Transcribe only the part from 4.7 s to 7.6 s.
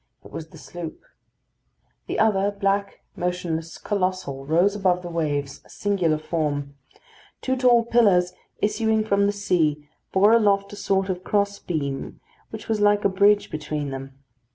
above the waves, a singular form. Two